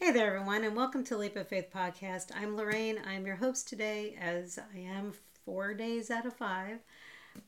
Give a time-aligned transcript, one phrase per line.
[0.00, 2.28] Hey there, everyone, and welcome to Leap of Faith podcast.
[2.32, 3.00] I'm Lorraine.
[3.04, 5.12] I'm your host today, as I am
[5.44, 6.78] four days out of five.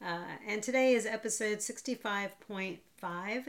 [0.04, 2.78] Uh, and today is episode 65.5,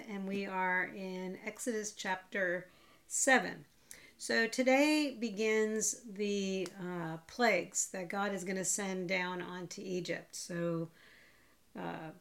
[0.07, 2.67] and we are in Exodus chapter
[3.07, 3.65] 7.
[4.19, 10.35] So today begins the uh, plagues that God is going to send down onto Egypt.
[10.35, 10.89] So
[11.77, 12.11] uh,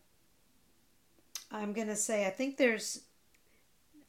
[1.53, 3.03] I'm going to say, I think there's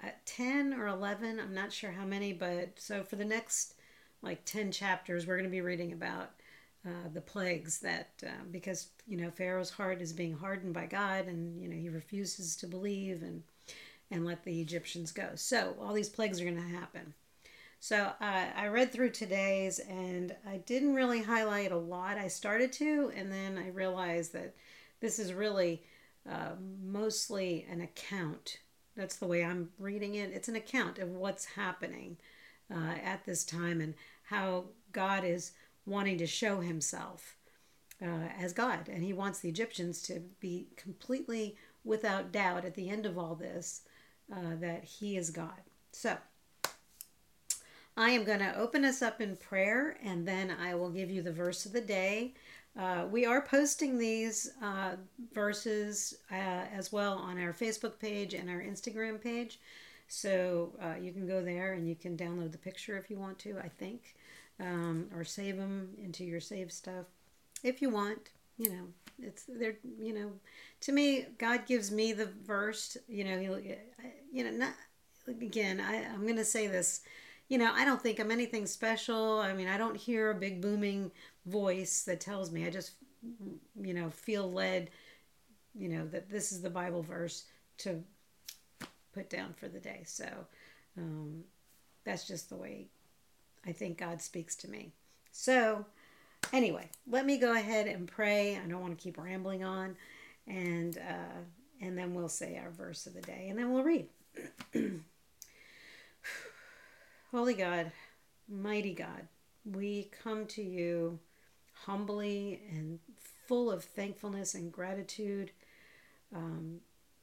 [0.02, 3.76] at 10 or 11 i'm not sure how many but so for the next
[4.22, 6.32] like 10 chapters we're going to be reading about
[6.86, 11.28] uh, the plagues that uh, because you know pharaoh's heart is being hardened by god
[11.28, 13.44] and you know he refuses to believe and
[14.12, 15.30] and let the egyptians go.
[15.36, 17.14] So all these plagues are going to happen.
[17.80, 22.18] So uh, i read through today's and i didn't really highlight a lot.
[22.18, 24.54] I started to and then i realized that
[25.00, 25.82] this is really
[26.30, 26.52] uh,
[26.84, 28.60] mostly an account
[28.96, 30.32] that's the way I'm reading it.
[30.34, 32.18] It's an account of what's happening
[32.74, 35.52] uh, at this time and how God is
[35.86, 37.36] wanting to show himself
[38.02, 38.90] uh, as God.
[38.90, 43.36] And he wants the Egyptians to be completely without doubt at the end of all
[43.36, 43.82] this
[44.32, 45.62] uh, that he is God.
[45.92, 46.18] So,
[47.98, 51.22] I am going to open us up in prayer and then I will give you
[51.22, 52.34] the verse of the day
[52.80, 54.96] uh, we are posting these uh,
[55.34, 56.36] verses uh,
[56.74, 59.60] as well on our Facebook page and our Instagram page.
[60.08, 63.40] So uh, you can go there and you can download the picture if you want
[63.40, 64.16] to, I think,
[64.60, 67.06] um, or save them into your save stuff
[67.64, 68.30] if you want.
[68.58, 68.88] You know,
[69.22, 69.76] it's there.
[70.00, 70.32] You know,
[70.82, 72.96] to me, God gives me the verse.
[73.08, 73.60] You know, he'll,
[74.32, 74.74] you know, not
[75.28, 75.82] again.
[75.82, 77.02] I, I'm going to say this
[77.52, 79.42] you know, I don't think I'm anything special.
[79.42, 81.12] I mean, I don't hear a big booming
[81.46, 82.66] voice that tells me.
[82.66, 82.92] I just,
[83.82, 84.90] you know, feel led,
[85.76, 87.46] you know, that this is the Bible verse
[87.80, 88.04] to
[89.14, 90.02] put down for the day.
[90.06, 90.28] So
[90.98, 91.44] um,
[92.06, 92.88] that's just the way
[93.66, 94.92] I think God speaks to me.
[95.32, 95.86] So,
[96.52, 98.58] anyway, let me go ahead and pray.
[98.58, 99.96] I don't want to keep rambling on,
[100.48, 101.40] and uh,
[101.80, 104.08] and then we'll say our verse of the day, and then we'll read.
[107.32, 107.92] Holy God,
[108.50, 109.28] mighty God,
[109.64, 111.20] we come to you
[111.86, 113.00] humbly and
[113.48, 115.52] full of thankfulness and gratitude
[116.36, 116.80] um,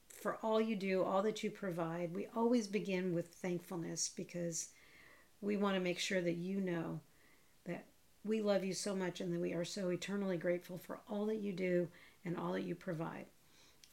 [0.09, 2.13] for all you do, all that you provide.
[2.15, 4.69] We always begin with thankfulness because
[5.41, 7.01] we want to make sure that you know
[7.67, 7.87] that
[8.25, 11.41] we love you so much and that we are so eternally grateful for all that
[11.41, 11.89] you do
[12.25, 13.27] and all that you provide.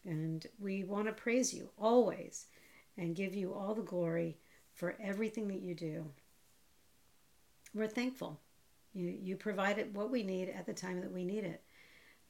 [0.04, 2.48] And we want to praise you always
[2.98, 4.38] and give you all the glory
[4.74, 6.06] for everything that you do.
[7.74, 8.40] We're thankful.
[8.96, 11.62] You, you provided what we need at the time that we need it.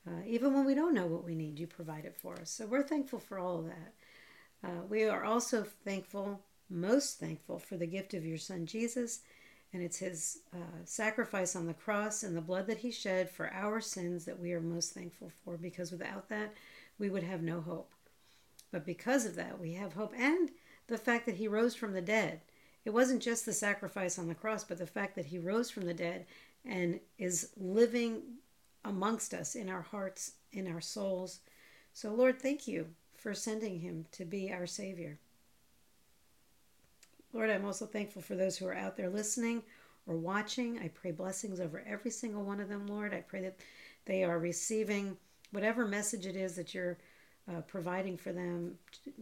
[0.08, 2.50] Uh, even when we don't know what we need, you provide it for us.
[2.50, 3.94] So we're thankful for all of that.
[4.64, 9.22] Uh, we are also thankful, most thankful, for the gift of your Son Jesus.
[9.74, 13.52] And it's his uh, sacrifice on the cross and the blood that he shed for
[13.52, 16.54] our sins that we are most thankful for, because without that,
[16.98, 17.92] we would have no hope.
[18.72, 20.14] But because of that, we have hope.
[20.18, 20.50] And
[20.88, 22.42] the fact that he rose from the dead.
[22.86, 25.86] It wasn't just the sacrifice on the cross, but the fact that he rose from
[25.86, 26.25] the dead
[26.66, 28.22] and is living
[28.84, 31.40] amongst us in our hearts, in our souls.
[31.94, 35.20] So, Lord, thank you for sending him to be our Savior.
[37.34, 39.64] Lord, I'm also thankful for those who are out there listening
[40.08, 40.80] or watching.
[40.80, 43.14] I pray blessings over every single one of them, Lord.
[43.14, 43.58] I pray that
[44.06, 45.18] they are receiving
[45.52, 46.98] whatever message it is that you're
[47.50, 48.75] uh, providing for them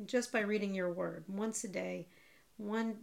[0.06, 2.08] just by reading your word once a day,
[2.58, 2.96] one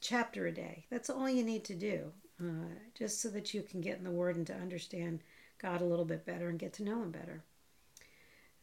[0.00, 0.84] chapter a day.
[0.90, 4.10] That's all you need to do, uh, just so that you can get in the
[4.10, 5.20] word and to understand
[5.60, 7.42] God a little bit better and get to know Him better.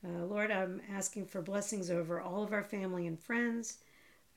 [0.06, 3.78] Uh, Lord, I'm asking for blessings over all of our family and friends.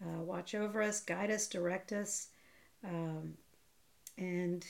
[0.03, 2.29] Uh, watch over us, guide us, direct us,
[2.85, 3.35] um,
[4.17, 4.65] and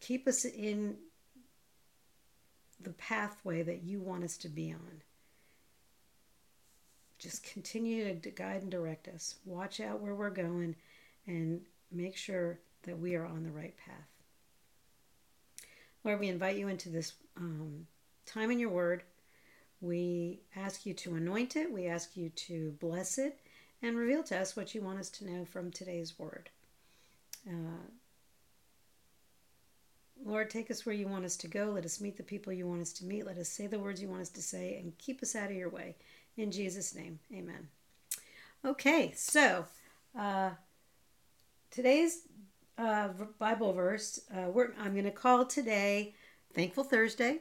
[0.00, 0.96] keep us in
[2.80, 5.02] the pathway that you want us to be on
[7.20, 9.36] just continue to guide and direct us.
[9.44, 10.74] Watch out where we're going
[11.26, 11.60] and
[11.92, 14.08] make sure that we are on the right path.
[16.04, 17.86] Lord, we invite you into this um,
[18.26, 19.02] time in your word.
[19.80, 23.38] We ask you to anoint it, we ask you to bless it,
[23.82, 26.50] and reveal to us what you want us to know from today's word.
[27.48, 27.88] Uh,
[30.22, 31.70] Lord, take us where you want us to go.
[31.70, 33.26] Let us meet the people you want us to meet.
[33.26, 35.56] Let us say the words you want us to say and keep us out of
[35.56, 35.96] your way.
[36.36, 37.68] In Jesus' name, amen.
[38.64, 39.64] Okay, so
[40.18, 40.50] uh,
[41.70, 42.20] today's
[42.80, 44.46] uh, Bible verse, uh,
[44.80, 46.14] I'm going to call today
[46.54, 47.38] Thankful Thursday.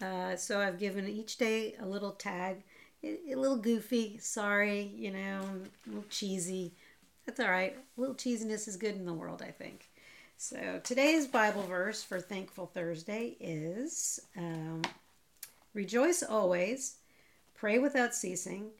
[0.00, 2.62] Uh, so I've given each day a little tag,
[3.02, 5.40] a, a little goofy, sorry, you know,
[5.86, 6.72] a little cheesy.
[7.24, 7.76] That's all right.
[7.76, 9.88] A little cheesiness is good in the world, I think.
[10.38, 14.82] So today's Bible verse for Thankful Thursday is um,
[15.72, 16.96] Rejoice always,
[17.54, 18.70] pray without ceasing,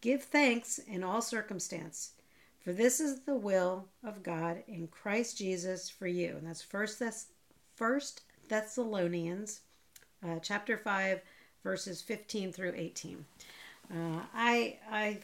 [0.00, 2.12] give thanks in all circumstance,
[2.70, 6.36] for this is the will of God in Christ Jesus for you.
[6.36, 7.26] And that's First, Thess-
[7.74, 9.62] First Thessalonians
[10.24, 11.20] uh, chapter 5,
[11.64, 13.24] verses 15 through 18.
[13.92, 15.18] Uh, I, I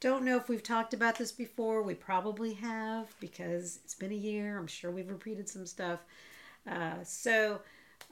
[0.00, 1.82] don't know if we've talked about this before.
[1.82, 4.58] We probably have because it's been a year.
[4.58, 6.00] I'm sure we've repeated some stuff.
[6.68, 7.60] Uh, so,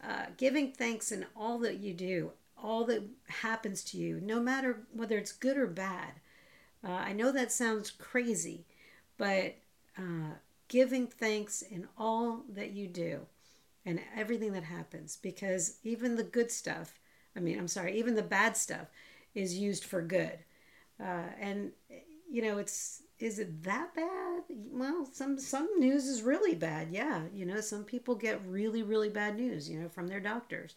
[0.09, 2.31] uh, giving thanks in all that you do,
[2.63, 6.13] all that happens to you, no matter whether it's good or bad.
[6.87, 8.65] Uh, I know that sounds crazy,
[9.17, 9.57] but
[9.99, 10.35] uh,
[10.69, 13.27] giving thanks in all that you do
[13.87, 16.99] and everything that happens because even the good stuff,
[17.37, 18.89] I mean, I'm sorry, even the bad stuff
[19.35, 20.39] is used for good.
[21.01, 21.73] Uh, and
[22.31, 24.43] you know, it's is it that bad?
[24.49, 26.89] Well, some some news is really bad.
[26.91, 29.69] Yeah, you know, some people get really really bad news.
[29.69, 30.75] You know, from their doctors,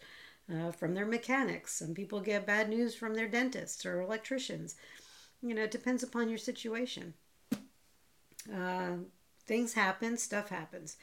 [0.52, 1.74] uh, from their mechanics.
[1.74, 4.76] Some people get bad news from their dentists or electricians.
[5.42, 7.14] You know, it depends upon your situation.
[8.52, 8.92] Uh,
[9.44, 10.96] things happen, stuff happens.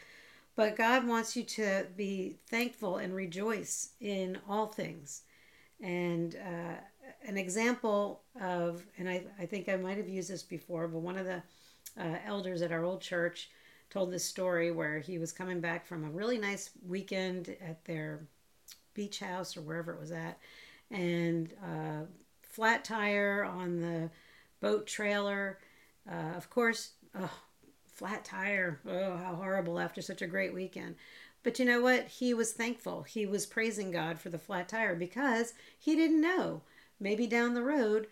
[0.56, 5.22] But God wants you to be thankful and rejoice in all things.
[5.82, 6.76] And uh,
[7.26, 11.18] an example of, and I, I think I might have used this before, but one
[11.18, 11.42] of the
[12.00, 13.50] uh, elders at our old church
[13.90, 18.20] told this story where he was coming back from a really nice weekend at their
[18.94, 20.38] beach house or wherever it was at,
[20.92, 22.06] and uh,
[22.42, 24.10] flat tire on the
[24.62, 25.60] boat trailer.
[26.10, 27.32] Uh, of course, oh,
[27.88, 28.80] flat tire.
[28.88, 30.96] Oh, how horrible after such a great weekend.
[31.44, 32.08] But you know what?
[32.08, 33.04] He was thankful.
[33.04, 36.62] He was praising God for the flat tire because he didn't know.
[37.00, 38.08] Maybe down the road,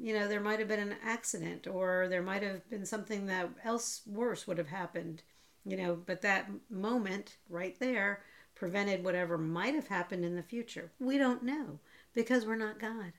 [0.00, 3.50] you know, there might have been an accident or there might have been something that
[3.64, 5.22] else worse would have happened,
[5.64, 8.22] you know, but that moment right there
[8.54, 10.90] prevented whatever might have happened in the future.
[10.98, 11.80] We don't know
[12.14, 13.12] because we're not God.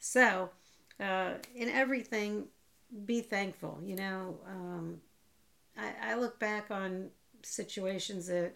[0.00, 0.50] So,
[1.00, 2.46] uh, in everything,
[3.04, 3.78] be thankful.
[3.84, 5.00] You know, um,
[5.76, 7.10] I, I look back on
[7.42, 8.54] situations that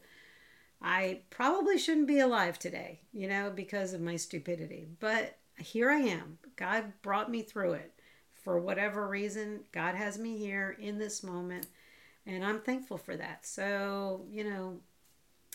[0.81, 4.89] I probably shouldn't be alive today, you know, because of my stupidity.
[4.99, 6.39] But here I am.
[6.57, 7.93] God brought me through it.
[8.43, 11.69] For whatever reason, God has me here in this moment,
[12.27, 13.47] and I'm thankful for that.
[13.47, 14.81] So, you know,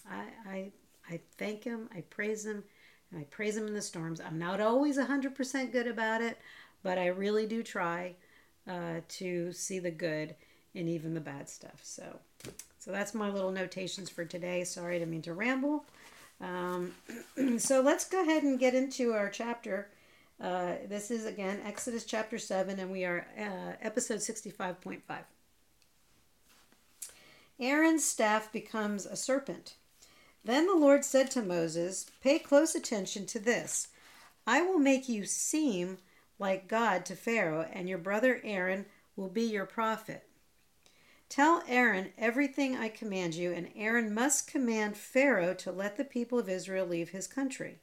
[0.10, 0.72] I I
[1.10, 2.64] I thank him, I praise him,
[3.12, 4.22] and I praise him in the storms.
[4.22, 6.38] I'm not always 100% good about it,
[6.84, 8.16] but I really do try
[8.68, 10.36] uh, to see the good
[10.74, 11.80] in even the bad stuff.
[11.84, 12.20] So,
[12.80, 14.64] so that's my little notations for today.
[14.64, 15.86] Sorry, I didn't mean to ramble.
[16.40, 16.94] Um,
[17.58, 19.90] so let's go ahead and get into our chapter.
[20.40, 25.00] Uh, this is again Exodus chapter 7, and we are uh, episode 65.5.
[27.60, 29.74] Aaron's staff becomes a serpent.
[30.44, 33.88] Then the Lord said to Moses, Pay close attention to this.
[34.46, 35.98] I will make you seem
[36.40, 38.86] like God to Pharaoh, and your brother Aaron
[39.16, 40.24] will be your prophet.
[41.30, 46.40] Tell Aaron everything I command you, and Aaron must command Pharaoh to let the people
[46.40, 47.80] of Israel leave his country.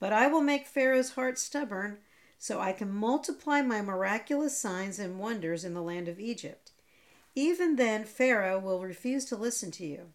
[0.00, 1.98] But I will make Pharaoh's heart stubborn,
[2.38, 6.72] so I can multiply my miraculous signs and wonders in the land of Egypt.
[7.34, 10.08] Even then, Pharaoh will refuse to listen to you.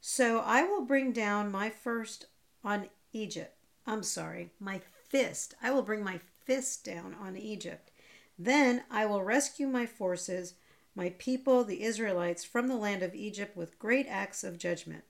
[0.00, 2.26] So I will bring down my first
[2.64, 3.54] on Egypt.
[3.86, 5.54] I'm sorry, my fist.
[5.62, 6.20] I will bring my
[6.50, 7.92] fist down on Egypt.
[8.36, 10.54] Then I will rescue my forces
[10.96, 15.04] my people, the Israelites, from the land of Egypt with great acts of judgment.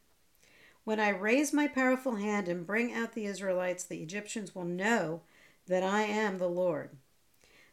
[0.84, 5.22] When I raise my powerful hand and bring out the Israelites, the Egyptians will know
[5.66, 6.90] that I am the Lord.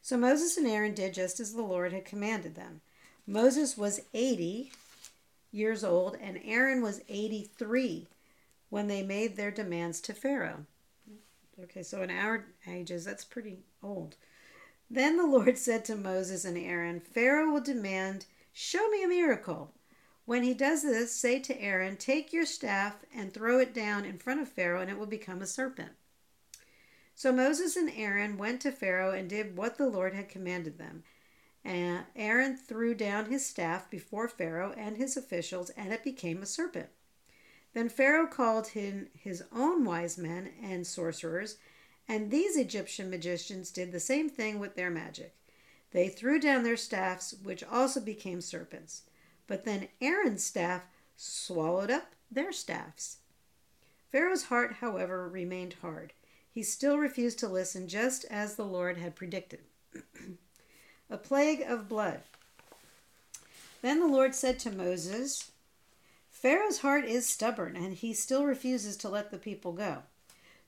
[0.01, 2.79] So Moses and Aaron did just as the Lord had commanded them.
[3.27, 4.71] Moses was 80
[5.51, 8.07] years old, and Aaron was 83
[8.69, 10.65] when they made their demands to Pharaoh.
[11.63, 14.15] Okay, so in our ages, that's pretty old.
[14.89, 19.73] Then the Lord said to Moses and Aaron, Pharaoh will demand, Show me a miracle.
[20.25, 24.17] When he does this, say to Aaron, Take your staff and throw it down in
[24.17, 25.93] front of Pharaoh, and it will become a serpent.
[27.15, 31.03] So Moses and Aaron went to Pharaoh and did what the Lord had commanded them.
[31.65, 36.45] And Aaron threw down his staff before Pharaoh and his officials, and it became a
[36.45, 36.89] serpent.
[37.73, 41.57] Then Pharaoh called in his own wise men and sorcerers
[42.07, 45.35] and these Egyptian magicians did the same thing with their magic.
[45.91, 49.03] They threw down their staffs, which also became serpents.
[49.45, 50.83] But then Aaron's staff
[51.15, 53.17] swallowed up their staffs.
[54.09, 56.13] Pharaoh's heart, however, remained hard.
[56.49, 59.59] He still refused to listen, just as the Lord had predicted.
[61.09, 62.21] a plague of blood.
[63.81, 65.51] Then the Lord said to Moses,
[66.47, 70.03] Pharaoh's heart is stubborn, and he still refuses to let the people go.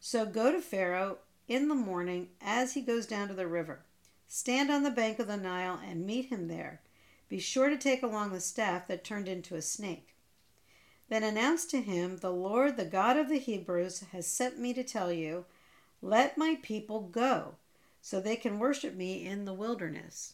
[0.02, 3.86] So go to Pharaoh in the morning as he goes down to the river.
[4.28, 6.82] Stand on the bank of the Nile and meet him there.
[7.30, 10.16] Be sure to take along the staff that turned into a snake.
[11.08, 14.84] Then announce to him, The Lord, the God of the Hebrews, has sent me to
[14.84, 15.46] tell you,
[16.02, 17.56] Let my people go,
[18.02, 20.34] so they can worship me in the wilderness.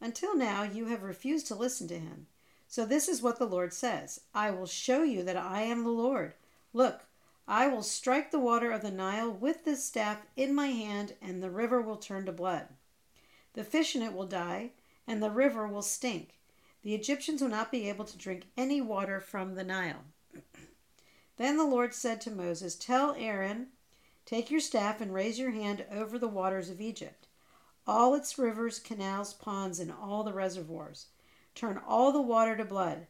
[0.00, 2.28] Until now, you have refused to listen to him.
[2.72, 5.90] So this is what the Lord says I will show you that I am the
[5.90, 6.32] Lord.
[6.72, 7.04] Look,
[7.46, 11.42] I will strike the water of the Nile with this staff in my hand, and
[11.42, 12.68] the river will turn to blood.
[13.52, 14.70] The fish in it will die,
[15.06, 16.38] and the river will stink.
[16.80, 20.04] The Egyptians will not be able to drink any water from the Nile.
[21.36, 23.66] then the Lord said to Moses, Tell Aaron,
[24.24, 27.26] take your staff and raise your hand over the waters of Egypt,
[27.86, 31.08] all its rivers, canals, ponds, and all the reservoirs.
[31.54, 33.06] Turn all the water to blood.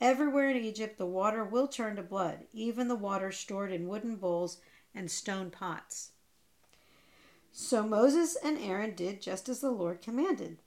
[0.00, 4.16] Everywhere in Egypt the water will turn to blood, even the water stored in wooden
[4.16, 4.58] bowls
[4.94, 6.10] and stone pots.
[7.52, 10.58] So Moses and Aaron did just as the Lord commanded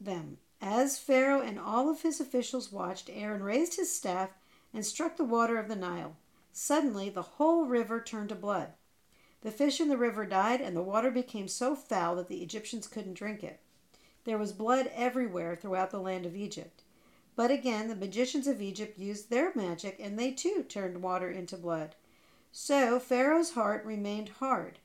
[0.00, 0.38] them.
[0.60, 4.30] As Pharaoh and all of his officials watched, Aaron raised his staff
[4.72, 6.16] and struck the water of the Nile.
[6.52, 8.72] Suddenly the whole river turned to blood.
[9.42, 12.88] The fish in the river died, and the water became so foul that the Egyptians
[12.88, 13.60] couldn't drink it.
[14.26, 16.82] There was blood everywhere throughout the land of Egypt.
[17.36, 21.56] But again, the magicians of Egypt used their magic, and they too turned water into
[21.56, 21.94] blood.
[22.50, 24.80] So Pharaoh's heart remained hard.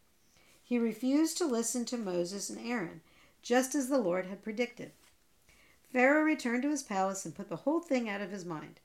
[0.63, 3.01] He refused to listen to Moses and Aaron,
[3.41, 4.91] just as the Lord had predicted.
[5.91, 8.79] Pharaoh returned to his palace and put the whole thing out of his mind.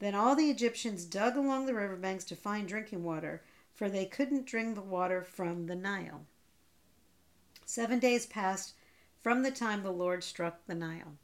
[0.00, 3.42] Then all the Egyptians dug along the river banks to find drinking water,
[3.72, 6.26] for they couldn't drink the water from the Nile.
[7.64, 8.74] Seven days passed
[9.24, 11.14] from the time the Lord struck the Nile.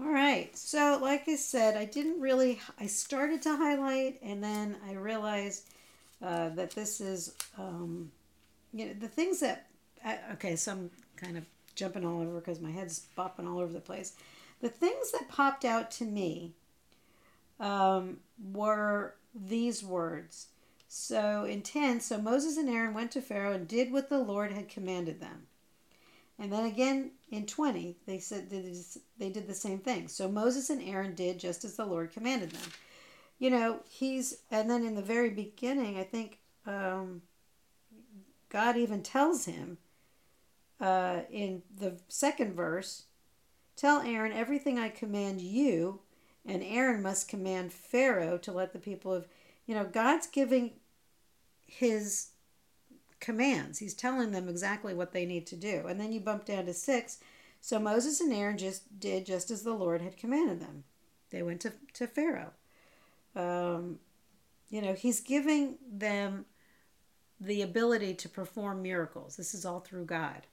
[0.00, 0.54] All right.
[0.58, 5.70] So, like I said, I didn't really, I started to highlight and then I realized
[6.20, 8.10] uh, that this is, um,
[8.72, 9.66] you know, the things that,
[10.04, 11.44] uh, okay, so I'm kind of
[11.76, 14.14] jumping all over because my head's bopping all over the place.
[14.60, 16.54] The things that popped out to me
[17.60, 18.18] um,
[18.52, 20.48] were these words.
[20.88, 24.50] So in 10, so Moses and Aaron went to Pharaoh and did what the Lord
[24.50, 25.47] had commanded them.
[26.38, 28.48] And then again in 20, they said
[29.18, 30.08] they did the same thing.
[30.08, 32.70] So Moses and Aaron did just as the Lord commanded them.
[33.38, 37.22] You know, he's, and then in the very beginning, I think um,
[38.48, 39.78] God even tells him
[40.80, 43.04] uh, in the second verse
[43.78, 46.00] Tell Aaron everything I command you,
[46.44, 49.28] and Aaron must command Pharaoh to let the people of,
[49.66, 50.72] you know, God's giving
[51.64, 52.30] his
[53.20, 53.78] commands.
[53.78, 55.84] He's telling them exactly what they need to do.
[55.88, 57.18] And then you bump down to six.
[57.60, 60.84] So Moses and Aaron just did just as the Lord had commanded them.
[61.30, 62.52] They went to, to Pharaoh.
[63.34, 63.98] Um,
[64.70, 66.46] you know, he's giving them
[67.40, 69.36] the ability to perform miracles.
[69.36, 70.46] This is all through God.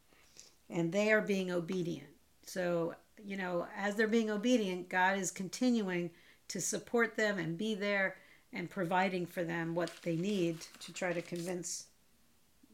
[0.69, 2.09] And they are being obedient.
[2.43, 6.11] So, you know, as they're being obedient, God is continuing
[6.47, 8.17] to support them and be there
[8.53, 11.85] and providing for them what they need to try to convince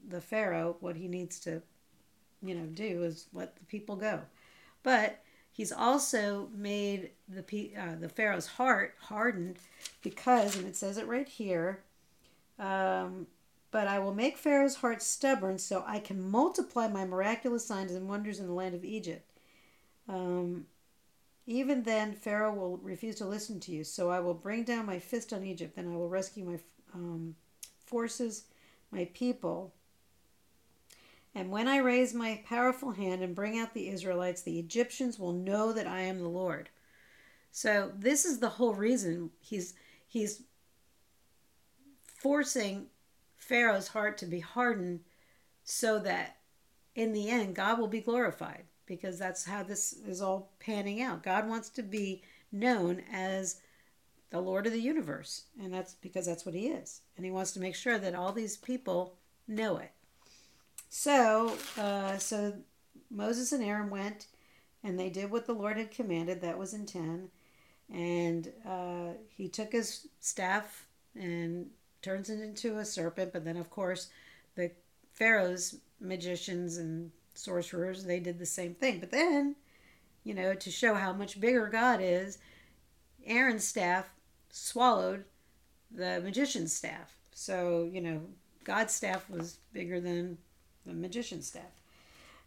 [0.07, 1.61] the Pharaoh what he needs to,
[2.41, 4.21] you know, do is let the people go.
[4.83, 9.57] But he's also made the uh, the Pharaoh's heart hardened
[10.01, 11.83] because, and it says it right here.
[12.59, 13.27] Um,
[13.71, 18.09] but I will make Pharaoh's heart stubborn so I can multiply my miraculous signs and
[18.09, 19.31] wonders in the land of Egypt.
[20.09, 20.65] Um,
[21.47, 23.83] even then, Pharaoh will refuse to listen to you.
[23.83, 26.59] So I will bring down my fist on Egypt, and I will rescue my
[26.93, 27.35] um,
[27.85, 28.43] forces,
[28.91, 29.73] my people,
[31.33, 35.33] and when I raise my powerful hand and bring out the Israelites, the Egyptians will
[35.33, 36.69] know that I am the Lord.
[37.51, 39.73] So this is the whole reason he's
[40.07, 40.43] he's
[42.05, 42.87] forcing
[43.37, 45.01] Pharaoh's heart to be hardened
[45.63, 46.37] so that
[46.95, 51.23] in the end God will be glorified because that's how this is all panning out.
[51.23, 53.61] God wants to be known as
[54.31, 57.01] the Lord of the universe, and that's because that's what he is.
[57.15, 59.15] And he wants to make sure that all these people
[59.47, 59.91] know it.
[60.93, 62.53] So, uh, so
[63.09, 64.27] Moses and Aaron went,
[64.83, 66.41] and they did what the Lord had commanded.
[66.41, 67.29] That was in ten,
[67.89, 71.69] and uh, he took his staff and
[72.01, 73.31] turns it into a serpent.
[73.31, 74.09] But then, of course,
[74.55, 74.71] the
[75.13, 78.99] Pharaoh's magicians and sorcerers they did the same thing.
[78.99, 79.55] But then,
[80.25, 82.37] you know, to show how much bigger God is,
[83.25, 84.09] Aaron's staff
[84.49, 85.23] swallowed
[85.89, 87.15] the magician's staff.
[87.33, 88.23] So, you know,
[88.65, 90.37] God's staff was bigger than
[90.85, 91.81] the magician's staff.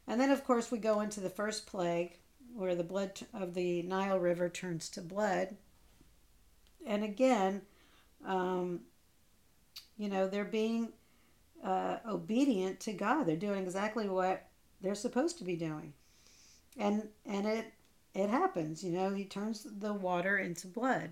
[0.07, 2.19] And then, of course, we go into the first plague,
[2.55, 5.57] where the blood of the Nile River turns to blood.
[6.87, 7.63] And again,
[8.25, 8.81] um,
[9.97, 10.93] you know, they're being
[11.63, 13.25] uh, obedient to God.
[13.25, 14.47] They're doing exactly what
[14.81, 15.95] they're supposed to be doing,
[16.77, 17.73] and and it
[18.15, 18.85] it happens.
[18.85, 21.11] You know, He turns the water into blood.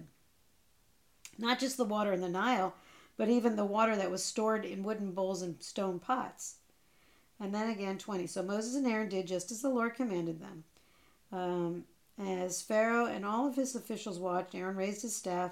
[1.38, 2.74] Not just the water in the Nile,
[3.16, 6.56] but even the water that was stored in wooden bowls and stone pots.
[7.42, 8.28] And then again, 20.
[8.28, 10.64] So Moses and Aaron did just as the Lord commanded them.
[11.32, 11.84] Um,
[12.16, 15.50] as Pharaoh and all of his officials watched, Aaron raised his staff,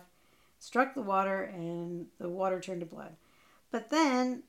[0.60, 3.16] struck the water, and the water turned to blood.
[3.72, 4.44] But then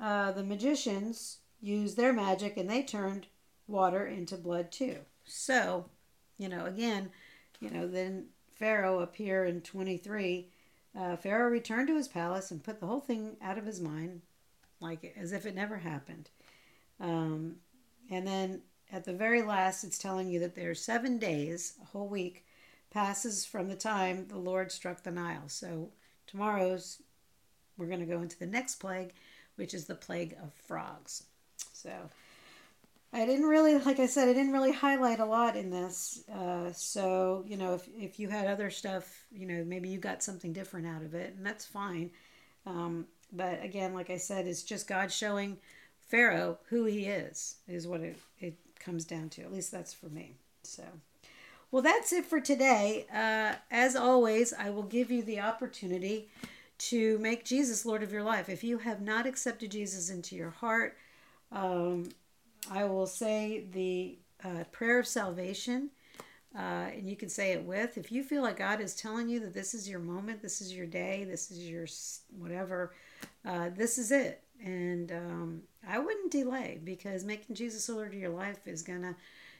[0.00, 3.26] uh, the magicians used their magic and they turned
[3.66, 4.98] water into blood too.
[5.24, 5.86] So,
[6.38, 7.10] you know, again,
[7.58, 10.46] you know, then Pharaoh up here in 23,
[10.96, 14.20] uh, Pharaoh returned to his palace and put the whole thing out of his mind,
[14.82, 16.28] like as if it never happened.
[17.00, 17.56] Um,
[18.10, 18.62] and then
[18.92, 22.44] at the very last, it's telling you that there are seven days, a whole week,
[22.90, 25.48] passes from the time the Lord struck the Nile.
[25.48, 25.90] So
[26.26, 27.00] tomorrow's,
[27.76, 29.14] we're going to go into the next plague,
[29.56, 31.24] which is the plague of frogs.
[31.72, 31.90] So
[33.14, 36.24] I didn't really, like I said, I didn't really highlight a lot in this.
[36.32, 40.22] Uh, so, you know, if, if you had other stuff, you know, maybe you got
[40.22, 42.10] something different out of it, and that's fine.
[42.66, 45.58] Um, but again, like I said, it's just God showing
[46.08, 49.42] Pharaoh who he is, is what it, it comes down to.
[49.42, 50.36] At least that's for me.
[50.62, 50.84] So,
[51.70, 53.06] well, that's it for today.
[53.12, 56.28] Uh, as always, I will give you the opportunity
[56.78, 58.48] to make Jesus Lord of your life.
[58.48, 60.96] If you have not accepted Jesus into your heart,
[61.50, 62.10] um,
[62.70, 65.90] I will say the uh, prayer of salvation.
[66.54, 67.96] Uh, and you can say it with.
[67.96, 70.74] If you feel like God is telling you that this is your moment, this is
[70.74, 71.86] your day, this is your
[72.38, 72.92] whatever,
[73.46, 74.42] uh, this is it.
[74.64, 79.16] And um, I wouldn't delay because making Jesus Lord of your life is gonna,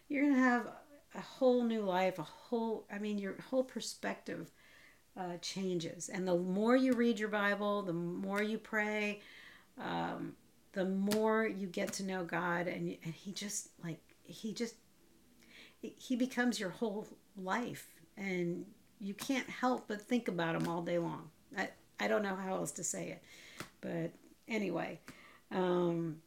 [0.08, 0.68] you're gonna have
[1.14, 4.50] a whole new life, a whole, I mean, your whole perspective
[5.16, 6.08] uh, changes.
[6.08, 9.20] And the more you read your Bible, the more you pray,
[9.78, 10.34] um,
[10.72, 14.74] the more you get to know God, and and He just like He just
[15.80, 18.64] He becomes your whole life, and
[18.98, 21.30] you can't help but think about Him all day long.
[21.56, 21.68] I
[22.00, 23.22] I don't know how else to say it,
[23.82, 24.12] but
[24.48, 24.98] anyway.
[25.50, 26.22] Um,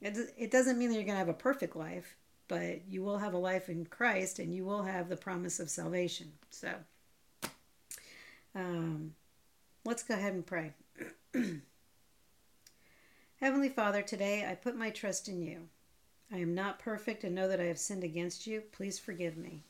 [0.00, 3.18] it, it doesn't mean that you're going to have a perfect life, but you will
[3.18, 6.32] have a life in Christ and you will have the promise of salvation.
[6.50, 6.72] So,
[8.54, 9.14] um,
[9.84, 10.72] let's go ahead and pray.
[13.40, 15.68] Heavenly Father, today I put my trust in you.
[16.32, 18.62] I am not perfect and know that I have sinned against you.
[18.72, 19.62] Please forgive me.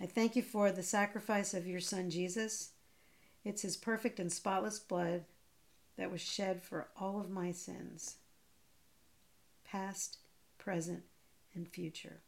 [0.00, 2.70] I thank you for the sacrifice of your Son Jesus.
[3.44, 5.24] It's his perfect and spotless blood
[5.96, 8.16] that was shed for all of my sins,
[9.64, 10.18] past,
[10.58, 11.02] present,
[11.54, 12.20] and future.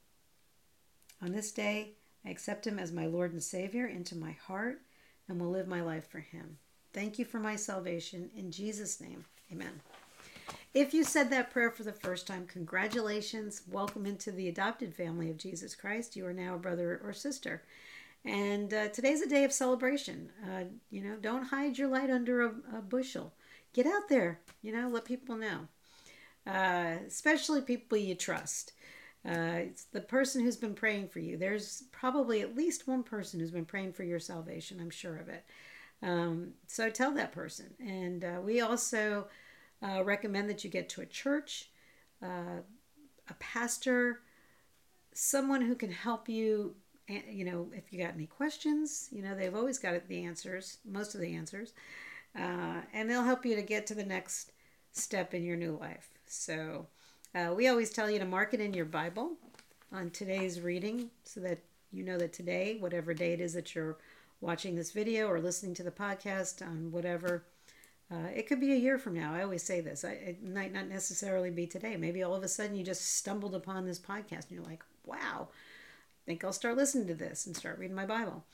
[1.22, 1.92] On this day,
[2.24, 4.80] I accept him as my Lord and Savior into my heart
[5.28, 6.58] and will live my life for him.
[6.92, 8.30] Thank you for my salvation.
[8.36, 9.80] In Jesus' name, amen.
[10.74, 13.62] If you said that prayer for the first time, congratulations.
[13.70, 16.16] Welcome into the adopted family of Jesus Christ.
[16.16, 17.62] You are now a brother or sister.
[18.24, 20.30] And uh, today's a day of celebration.
[20.44, 23.32] Uh, you know, don't hide your light under a, a bushel
[23.82, 25.68] get out there, you know, let people know,
[26.48, 28.72] uh, especially people you trust.
[29.24, 31.36] Uh, it's the person who's been praying for you.
[31.36, 34.80] There's probably at least one person who's been praying for your salvation.
[34.80, 35.44] I'm sure of it.
[36.02, 37.66] Um, so tell that person.
[37.78, 39.28] And uh, we also
[39.80, 41.70] uh, recommend that you get to a church,
[42.20, 42.62] uh,
[43.28, 44.22] a pastor,
[45.14, 46.74] someone who can help you.
[47.06, 51.14] You know, if you got any questions, you know, they've always got the answers, most
[51.14, 51.72] of the answers
[52.38, 54.52] uh, and they'll help you to get to the next
[54.92, 56.08] step in your new life.
[56.26, 56.86] So,
[57.34, 59.32] uh, we always tell you to mark it in your Bible
[59.92, 61.58] on today's reading so that
[61.92, 63.96] you know that today, whatever day it is that you're
[64.40, 67.44] watching this video or listening to the podcast on whatever,
[68.10, 69.34] uh, it could be a year from now.
[69.34, 70.04] I always say this.
[70.04, 71.96] I, it might not necessarily be today.
[71.96, 75.48] Maybe all of a sudden you just stumbled upon this podcast and you're like, wow,
[75.50, 78.44] I think I'll start listening to this and start reading my Bible.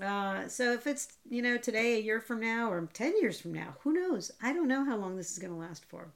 [0.00, 3.52] Uh, so if it's, you know, today, a year from now, or 10 years from
[3.52, 4.30] now, who knows?
[4.42, 6.08] I don't know how long this is going to last for.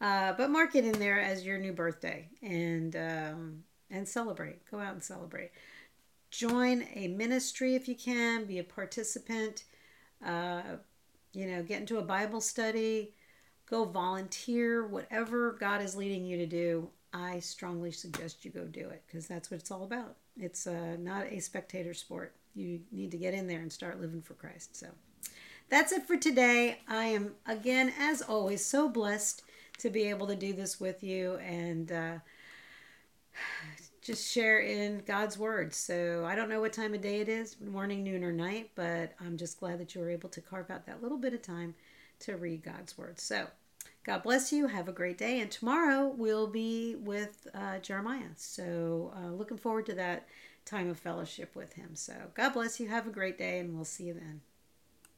[0.00, 4.64] Uh, but mark it in there as your new birthday and um, and celebrate.
[4.70, 5.50] Go out and celebrate.
[6.30, 8.44] Join a ministry if you can.
[8.44, 9.64] Be a participant.
[10.24, 10.62] Uh,
[11.32, 13.14] you know, get into a Bible study.
[13.68, 14.86] Go volunteer.
[14.86, 19.26] Whatever God is leading you to do, I strongly suggest you go do it because
[19.26, 20.16] that's what it's all about.
[20.38, 22.34] It's uh, not a spectator sport.
[22.54, 24.76] You need to get in there and start living for Christ.
[24.76, 24.88] So
[25.68, 26.78] that's it for today.
[26.88, 29.42] I am, again, as always, so blessed
[29.78, 32.14] to be able to do this with you and uh,
[34.02, 35.74] just share in God's word.
[35.74, 39.12] So I don't know what time of day it is, morning, noon, or night, but
[39.20, 41.74] I'm just glad that you were able to carve out that little bit of time
[42.20, 43.20] to read God's word.
[43.20, 43.46] So
[44.04, 44.66] God bless you.
[44.68, 45.40] Have a great day.
[45.40, 48.30] And tomorrow we'll be with uh, Jeremiah.
[48.36, 50.26] So uh, looking forward to that
[50.64, 51.90] time of fellowship with him.
[51.94, 52.88] So God bless you.
[52.88, 54.40] Have a great day, and we'll see you then.